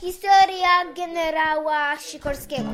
[0.00, 2.68] Historia generała Sikorskiego.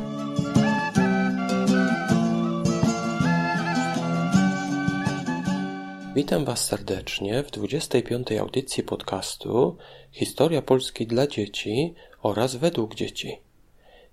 [6.15, 8.33] Witam Was serdecznie w 25.
[8.33, 9.77] audycji podcastu
[10.13, 13.41] Historia Polski dla dzieci oraz według dzieci.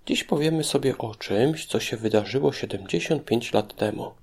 [0.06, 4.14] Dziś powiemy sobie o czymś, co się wydarzyło 75 lat temu.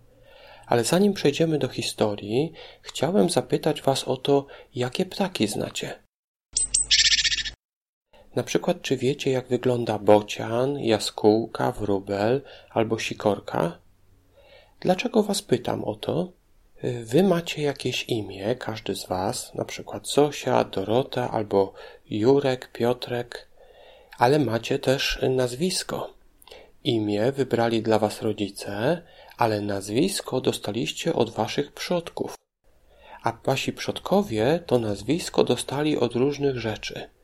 [0.68, 4.46] Ale zanim przejdziemy do historii, chciałem zapytać Was o to,
[4.76, 6.07] jakie ptaki znacie.
[8.38, 13.78] Na przykład, czy wiecie, jak wygląda bocian, jaskółka, wróbel albo sikorka?
[14.80, 16.32] Dlaczego Was pytam o to?
[17.04, 21.74] Wy macie jakieś imię, każdy z Was, na przykład Zosia, Dorota albo
[22.10, 23.48] Jurek, Piotrek,
[24.18, 26.14] ale macie też nazwisko.
[26.84, 29.02] Imię wybrali dla Was rodzice,
[29.38, 32.36] ale nazwisko dostaliście od Waszych przodków.
[33.24, 37.17] A Wasi przodkowie to nazwisko dostali od różnych rzeczy.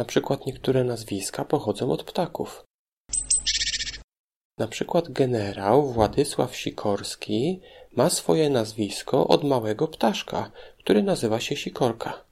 [0.00, 2.64] Na przykład niektóre nazwiska pochodzą od ptaków.
[4.58, 7.60] Na przykład generał Władysław Sikorski
[7.96, 12.24] ma swoje nazwisko od małego ptaszka, który nazywa się Sikorka.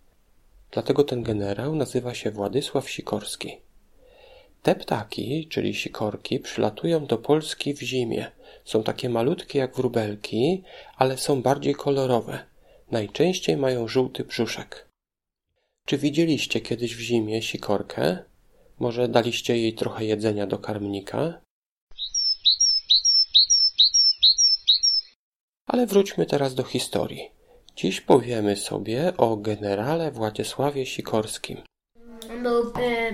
[0.71, 3.57] Dlatego ten generał nazywa się Władysław Sikorski.
[4.63, 8.31] Te ptaki, czyli sikorki, przylatują do Polski w zimie.
[8.65, 10.63] Są takie malutkie jak wróbelki,
[10.97, 12.39] ale są bardziej kolorowe.
[12.91, 14.88] Najczęściej mają żółty brzuszek.
[15.89, 18.19] Czy widzieliście kiedyś w zimie sikorkę?
[18.79, 21.41] Może daliście jej trochę jedzenia do karmnika?
[25.67, 27.31] Ale wróćmy teraz do historii.
[27.77, 31.63] Dziś powiemy sobie o generale Władysławie Sikorskim.
[32.31, 33.13] On był e,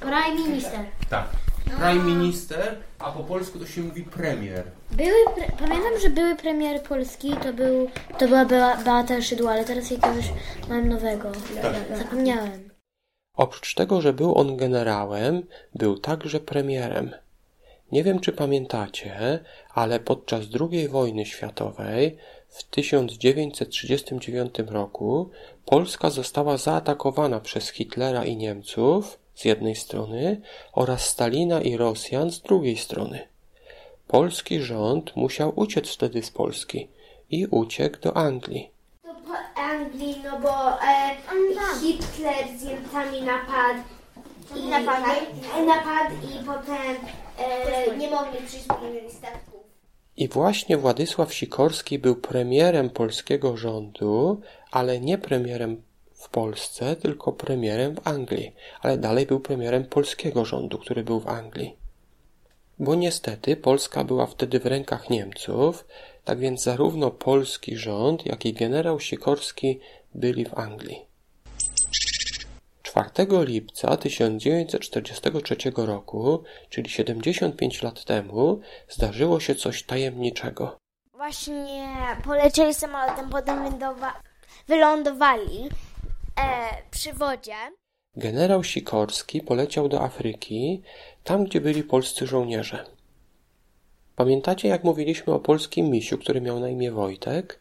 [0.00, 0.80] prime minister.
[1.10, 1.43] Tak.
[1.64, 4.64] Prime Minister, a po polsku to się mówi premier.
[4.92, 9.64] Były, pre, pamiętam, że były premier Polski, to był, to była Bea- Beata Szydło, ale
[9.64, 10.32] teraz jakiegoś
[10.68, 11.32] mam nowego.
[11.98, 12.70] Zapomniałem.
[13.36, 15.42] Oprócz tego, że był on generałem,
[15.74, 17.10] był także premierem.
[17.92, 19.40] Nie wiem, czy pamiętacie,
[19.74, 22.16] ale podczas II wojny światowej
[22.48, 25.30] w 1939 roku
[25.66, 30.40] Polska została zaatakowana przez Hitlera i Niemców z jednej strony
[30.72, 33.28] oraz Stalina i Rosjan z drugiej strony.
[34.08, 36.88] Polski rząd musiał uciec wtedy z Polski
[37.30, 38.70] i uciekł do Anglii.
[39.02, 41.16] To po Anglii, no bo e,
[41.80, 43.80] Hitler z Niemcami napadł.
[44.56, 45.06] I napadł,
[45.66, 46.96] napadł i potem
[47.38, 48.64] e, nie mogli przyjść,
[49.08, 49.54] statków.
[50.16, 54.40] I właśnie Władysław Sikorski był premierem polskiego rządu,
[54.70, 55.82] ale nie premierem
[56.24, 61.28] w Polsce, tylko premierem w Anglii, ale dalej był premierem polskiego rządu, który był w
[61.28, 61.76] Anglii.
[62.78, 65.84] Bo niestety Polska była wtedy w rękach Niemców,
[66.24, 69.80] tak więc zarówno polski rząd, jak i generał Sikorski
[70.14, 71.06] byli w Anglii.
[72.82, 73.10] 4
[73.44, 80.76] lipca 1943 roku, czyli 75 lat temu, zdarzyło się coś tajemniczego.
[81.12, 81.88] Właśnie
[82.24, 84.20] polecieli samolotem, potem wylądowa-
[84.68, 85.68] wylądowali
[86.40, 87.54] e, przy wodzie.
[88.16, 90.82] Generał Sikorski poleciał do Afryki,
[91.24, 92.84] tam gdzie byli polscy żołnierze.
[94.16, 97.60] Pamiętacie, jak mówiliśmy o polskim misiu, który miał na imię Wojtek?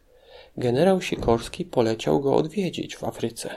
[0.57, 3.49] Generał Sikorski poleciał go odwiedzić w Afryce.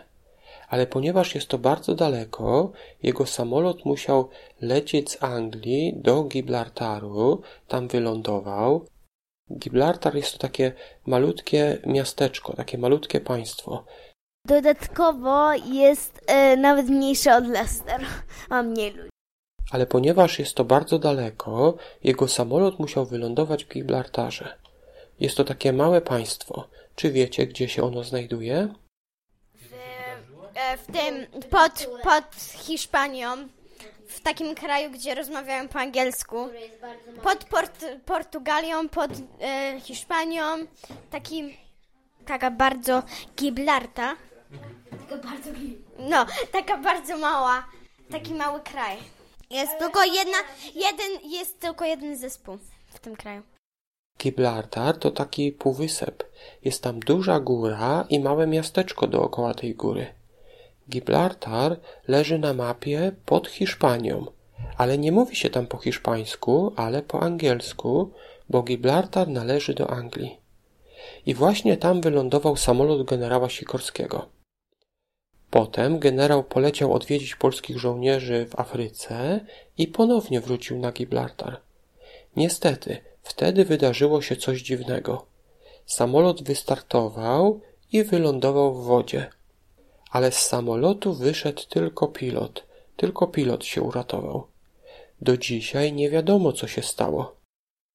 [0.69, 2.72] Ale ponieważ jest to bardzo daleko,
[3.03, 4.28] jego samolot musiał
[4.60, 8.87] lecieć z Anglii do Gibraltaru, tam wylądował.
[9.59, 10.72] Gibraltar jest to takie
[11.06, 13.84] malutkie miasteczko, takie malutkie państwo.
[14.46, 18.00] Dodatkowo jest e, nawet mniejszy od Leicester.
[18.50, 19.10] Ma mniej ludzi.
[19.72, 21.74] Ale ponieważ jest to bardzo daleko,
[22.04, 24.58] jego samolot musiał wylądować w Gibraltarze.
[25.20, 26.68] Jest to takie małe państwo.
[26.94, 28.68] Czy wiecie, gdzie się ono znajduje?
[30.54, 32.24] e, w tym pod, pod
[32.66, 33.28] Hiszpanią,
[34.08, 36.48] w takim kraju, gdzie rozmawiają po angielsku.
[37.22, 40.42] Pod Port, Portugalią, pod e, Hiszpanią,
[41.10, 41.58] taki,
[42.26, 43.02] taka bardzo
[43.36, 44.16] Gibraltar.
[45.98, 47.66] No, taka bardzo mała,
[48.10, 48.97] taki mały kraj.
[49.50, 50.38] Jest tylko jedna,
[50.74, 52.58] jeden, jest tylko jeden zespół
[52.88, 53.42] w tym kraju.
[54.18, 56.24] Gibraltar to taki półwysep.
[56.64, 60.06] Jest tam duża góra i małe miasteczko dookoła tej góry.
[60.91, 61.76] Gibraltar
[62.09, 64.26] leży na mapie pod Hiszpanią,
[64.76, 68.10] ale nie mówi się tam po hiszpańsku, ale po angielsku,
[68.48, 70.36] bo Gibraltar należy do Anglii.
[71.26, 74.35] I właśnie tam wylądował samolot generała Sikorskiego.
[75.51, 79.41] Potem generał poleciał odwiedzić polskich żołnierzy w Afryce
[79.78, 81.60] i ponownie wrócił na Gibraltar.
[82.37, 85.27] Niestety, wtedy wydarzyło się coś dziwnego.
[85.87, 87.60] Samolot wystartował
[87.93, 89.31] i wylądował w wodzie.
[90.10, 92.66] Ale z samolotu wyszedł tylko pilot.
[92.97, 94.47] Tylko pilot się uratował.
[95.21, 97.37] Do dzisiaj nie wiadomo, co się stało.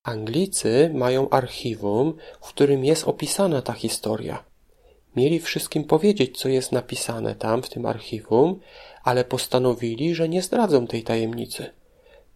[0.03, 4.43] Anglicy mają archiwum, w którym jest opisana ta historia.
[5.15, 8.59] Mieli wszystkim powiedzieć, co jest napisane tam w tym archiwum,
[9.03, 11.69] ale postanowili, że nie zdradzą tej tajemnicy.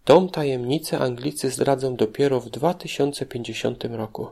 [0.04, 4.27] Tą tajemnicę Anglicy zdradzą dopiero w 2050 roku.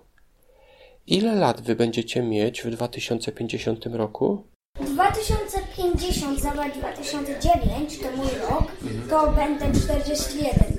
[1.07, 4.43] Ile lat wy będziecie mieć w 2050 roku?
[4.79, 8.71] 2050 zobacz 2009 to mój rok,
[9.09, 10.72] to będę 41 mówi.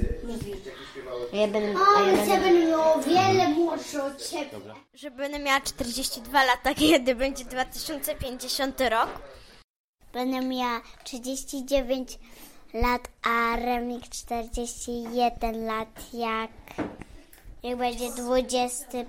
[1.34, 4.58] Ja będę, O, więc ja będę miał wiele młodszy od ciebie.
[4.94, 9.08] Że będę miała 42 lata, kiedy będzie 2050 rok.
[10.12, 12.18] Będę miała 39
[12.74, 16.50] lat, a Remik 41 lat, jak,
[17.62, 19.06] jak będzie 25.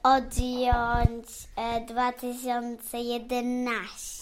[0.04, 4.19] odjąć e, 2011.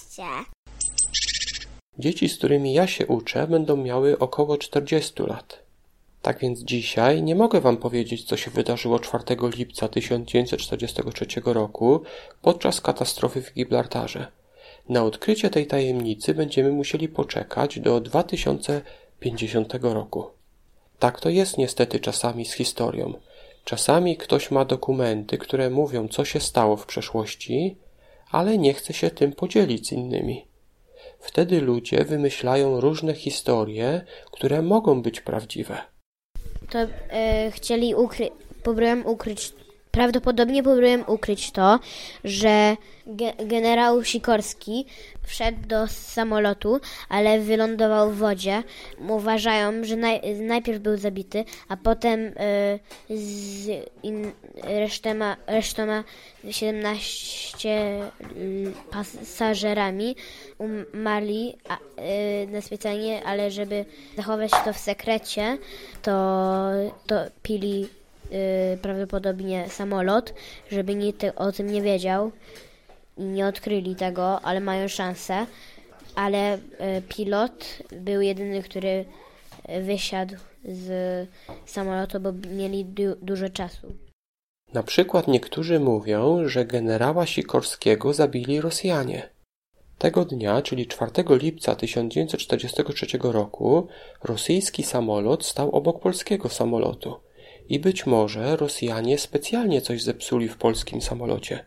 [2.00, 5.60] Dzieci, z którymi ja się uczę, będą miały około 40 lat.
[6.22, 9.24] Tak więc dzisiaj nie mogę wam powiedzieć, co się wydarzyło 4
[9.58, 12.02] lipca 1943 roku
[12.42, 14.28] podczas katastrofy w Gibraltarze.
[14.90, 20.26] Na odkrycie tej tajemnicy będziemy musieli poczekać do 2050 roku.
[21.00, 23.14] Tak to jest niestety czasami z historią.
[23.64, 27.76] Czasami ktoś ma dokumenty, które mówią, co się stało w przeszłości,
[28.32, 30.48] ale nie chce się tym podzielić z innymi.
[31.20, 34.02] Wtedy ludzie wymyślają różne historie,
[34.32, 35.78] które mogą być prawdziwe.
[36.70, 36.80] to
[37.10, 38.30] e, chcieli ukryć,
[38.64, 39.54] próbowałem ukryć,
[39.98, 41.80] prawdopodobnie próbowałem ukryć to,
[42.24, 42.78] że
[43.08, 44.86] ge, generał Sikorski
[45.24, 46.80] wszedł do samolotu,
[47.10, 48.64] ale wylądował w wodzie.
[49.10, 52.32] Uważają, że naj, najpierw był zabity, a potem e,
[53.10, 53.68] z
[54.04, 54.32] in,
[54.64, 56.04] resztema, resztoma
[56.52, 60.16] 17 l- pasażerami
[60.94, 63.86] umarli a, e, na specjalnie, ale żeby
[64.18, 65.58] zachować to w sekrecie,
[66.02, 66.12] to,
[67.08, 67.88] to pili
[68.32, 70.34] y, prawdopodobnie samolot,
[70.72, 72.32] żeby nikt o tym nie wiedział
[73.18, 75.46] i nie odkryli tego, ale mają szansę.
[76.16, 76.60] Ale y,
[77.10, 79.06] pilot był jedyny, który
[79.70, 80.36] y, wysiadł
[80.66, 81.28] z
[81.66, 83.94] samolotu, bo mieli du- dużo czasu.
[84.74, 89.30] Na przykład niektórzy mówią, że generała Sikorskiego zabili Rosjanie.
[89.98, 93.88] Tego dnia, czyli 4 lipca 1943 roku,
[94.24, 97.27] rosyjski samolot stał obok polskiego samolotu
[97.70, 101.66] i być może Rosjanie specjalnie coś zepsuli w polskim samolocie.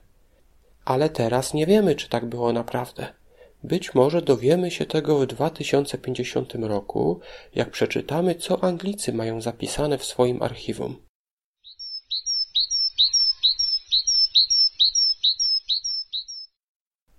[0.85, 3.07] Ale teraz nie wiemy, czy tak było naprawdę.
[3.65, 7.21] Być może dowiemy się tego w 2050 roku,
[7.55, 10.97] jak przeczytamy, co Anglicy mają zapisane w swoim archiwum.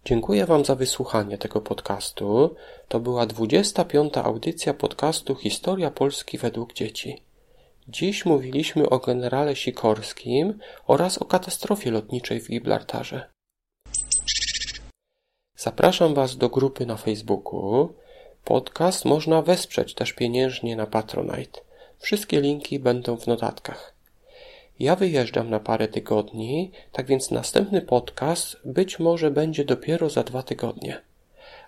[0.05, 2.55] Dziękuję Wam za wysłuchanie tego podcastu.
[2.87, 4.17] To była 25.
[4.17, 7.21] audycja podcastu Historia Polski według dzieci.
[7.87, 13.29] Dziś mówiliśmy o generale Sikorskim oraz o katastrofie lotniczej w Gibraltarze.
[15.57, 17.93] Zapraszam Was do grupy na Facebooku.
[18.43, 21.61] Podcast można wesprzeć też pieniężnie na Patronite.
[21.99, 23.95] Wszystkie linki będą w notatkach.
[24.79, 30.43] Ja wyjeżdżam na parę tygodni, tak więc następny podcast być może będzie dopiero za dwa
[30.43, 31.01] tygodnie.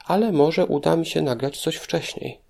[0.06, 2.43] Ale może uda mi się nagrać coś wcześniej.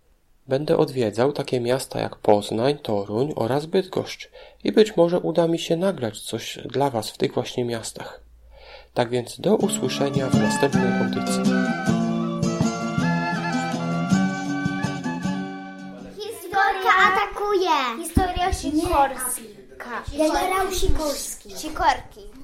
[0.48, 4.30] Będę odwiedzał takie miasta jak Poznań, Toruń oraz Bydgoszcz
[4.64, 8.22] i być może uda mi się nagrać coś dla Was w tych właśnie miastach.
[8.94, 11.44] Tak więc do usłyszenia w następnej audycji.
[16.16, 18.04] Historia atakuje!
[18.04, 20.04] Historia Sikorska.
[20.18, 21.50] Generał Sikorski.
[21.58, 22.43] Sikorki.